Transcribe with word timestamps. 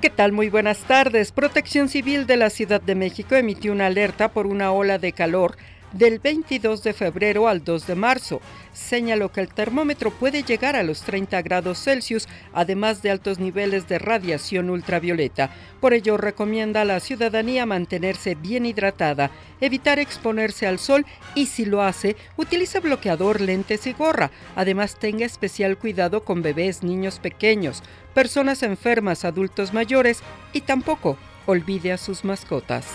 ¿Qué 0.00 0.10
tal? 0.10 0.32
Muy 0.32 0.50
buenas 0.50 0.78
tardes. 0.80 1.30
Protección 1.30 1.88
Civil 1.88 2.26
de 2.26 2.36
la 2.36 2.50
Ciudad 2.50 2.80
de 2.80 2.94
México 2.94 3.36
emitió 3.36 3.72
una 3.72 3.86
alerta 3.86 4.28
por 4.32 4.46
una 4.46 4.72
ola 4.72 4.98
de 4.98 5.12
calor 5.12 5.56
del 5.92 6.18
22 6.18 6.82
de 6.82 6.92
febrero 6.92 7.48
al 7.48 7.64
2 7.64 7.86
de 7.86 7.94
marzo. 7.94 8.40
Señaló 8.72 9.30
que 9.30 9.40
el 9.40 9.48
termómetro 9.48 10.10
puede 10.10 10.42
llegar 10.42 10.76
a 10.76 10.82
los 10.82 11.02
30 11.02 11.42
grados 11.42 11.82
Celsius, 11.82 12.28
además 12.52 13.02
de 13.02 13.10
altos 13.10 13.38
niveles 13.38 13.88
de 13.88 13.98
radiación 13.98 14.70
ultravioleta. 14.70 15.50
Por 15.80 15.94
ello, 15.94 16.16
recomienda 16.16 16.82
a 16.82 16.84
la 16.84 17.00
ciudadanía 17.00 17.66
mantenerse 17.66 18.34
bien 18.34 18.66
hidratada, 18.66 19.30
evitar 19.60 19.98
exponerse 19.98 20.66
al 20.66 20.78
sol 20.78 21.04
y, 21.34 21.46
si 21.46 21.64
lo 21.64 21.82
hace, 21.82 22.16
utilice 22.36 22.80
bloqueador, 22.80 23.40
lentes 23.40 23.86
y 23.86 23.92
gorra. 23.92 24.30
Además, 24.56 24.96
tenga 24.98 25.26
especial 25.26 25.76
cuidado 25.76 26.24
con 26.24 26.42
bebés, 26.42 26.82
niños 26.82 27.18
pequeños, 27.18 27.82
personas 28.14 28.62
enfermas, 28.62 29.24
adultos 29.24 29.72
mayores 29.72 30.22
y 30.52 30.62
tampoco 30.62 31.16
olvide 31.46 31.92
a 31.92 31.98
sus 31.98 32.24
mascotas 32.24 32.86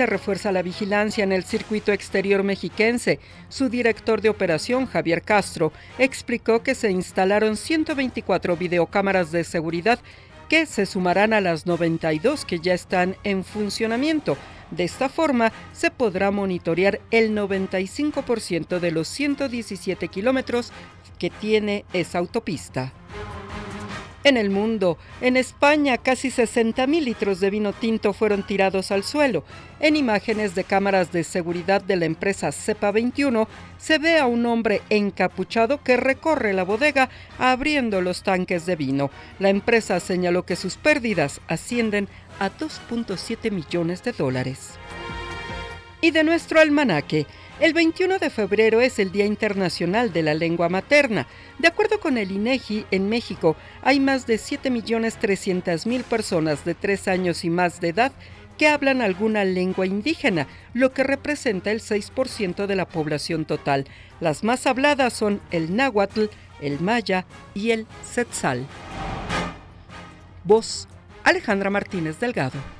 se 0.00 0.06
refuerza 0.06 0.50
la 0.50 0.62
vigilancia 0.62 1.24
en 1.24 1.30
el 1.30 1.44
circuito 1.44 1.92
exterior 1.92 2.42
mexiquense. 2.42 3.20
Su 3.50 3.68
director 3.68 4.22
de 4.22 4.30
operación, 4.30 4.86
Javier 4.86 5.20
Castro, 5.20 5.74
explicó 5.98 6.62
que 6.62 6.74
se 6.74 6.90
instalaron 6.90 7.54
124 7.54 8.56
videocámaras 8.56 9.30
de 9.30 9.44
seguridad 9.44 9.98
que 10.48 10.64
se 10.64 10.86
sumarán 10.86 11.34
a 11.34 11.42
las 11.42 11.66
92 11.66 12.46
que 12.46 12.60
ya 12.60 12.72
están 12.72 13.14
en 13.24 13.44
funcionamiento. 13.44 14.38
De 14.70 14.84
esta 14.84 15.10
forma, 15.10 15.52
se 15.74 15.90
podrá 15.90 16.30
monitorear 16.30 16.98
el 17.10 17.36
95% 17.36 18.78
de 18.78 18.92
los 18.92 19.06
117 19.06 20.08
kilómetros 20.08 20.72
que 21.18 21.28
tiene 21.28 21.84
esa 21.92 22.20
autopista. 22.20 22.94
En 24.22 24.36
el 24.36 24.50
mundo, 24.50 24.98
en 25.22 25.38
España, 25.38 25.96
casi 25.96 26.28
60.000 26.28 27.02
litros 27.02 27.40
de 27.40 27.48
vino 27.48 27.72
tinto 27.72 28.12
fueron 28.12 28.46
tirados 28.46 28.90
al 28.90 29.02
suelo. 29.02 29.44
En 29.80 29.96
imágenes 29.96 30.54
de 30.54 30.64
cámaras 30.64 31.10
de 31.10 31.24
seguridad 31.24 31.80
de 31.80 31.96
la 31.96 32.04
empresa 32.04 32.52
Cepa 32.52 32.90
21, 32.90 33.48
se 33.78 33.96
ve 33.96 34.18
a 34.18 34.26
un 34.26 34.44
hombre 34.44 34.82
encapuchado 34.90 35.82
que 35.82 35.96
recorre 35.96 36.52
la 36.52 36.64
bodega 36.64 37.08
abriendo 37.38 38.02
los 38.02 38.22
tanques 38.22 38.66
de 38.66 38.76
vino. 38.76 39.10
La 39.38 39.48
empresa 39.48 39.98
señaló 40.00 40.44
que 40.44 40.56
sus 40.56 40.76
pérdidas 40.76 41.40
ascienden 41.48 42.06
a 42.38 42.50
2.7 42.50 43.50
millones 43.50 44.02
de 44.02 44.12
dólares. 44.12 44.78
Y 46.02 46.12
de 46.12 46.24
nuestro 46.24 46.60
almanaque, 46.60 47.26
el 47.60 47.74
21 47.74 48.18
de 48.18 48.30
febrero 48.30 48.80
es 48.80 48.98
el 48.98 49.12
Día 49.12 49.26
Internacional 49.26 50.14
de 50.14 50.22
la 50.22 50.32
Lengua 50.32 50.70
Materna. 50.70 51.26
De 51.58 51.68
acuerdo 51.68 52.00
con 52.00 52.16
el 52.16 52.30
INEGI, 52.30 52.86
en 52.90 53.10
México 53.10 53.54
hay 53.82 54.00
más 54.00 54.26
de 54.26 54.36
7.300.000 54.36 56.02
personas 56.04 56.64
de 56.64 56.74
3 56.74 57.08
años 57.08 57.44
y 57.44 57.50
más 57.50 57.80
de 57.80 57.88
edad 57.88 58.12
que 58.56 58.68
hablan 58.68 59.02
alguna 59.02 59.44
lengua 59.44 59.86
indígena, 59.86 60.46
lo 60.72 60.92
que 60.92 61.02
representa 61.02 61.70
el 61.70 61.80
6% 61.80 62.66
de 62.66 62.76
la 62.76 62.88
población 62.88 63.44
total. 63.44 63.86
Las 64.20 64.42
más 64.42 64.66
habladas 64.66 65.12
son 65.12 65.42
el 65.50 65.76
náhuatl, 65.76 66.26
el 66.62 66.80
maya 66.80 67.26
y 67.52 67.72
el 67.72 67.86
setzal. 68.10 68.66
Voz 70.44 70.88
Alejandra 71.24 71.68
Martínez 71.68 72.18
Delgado. 72.20 72.79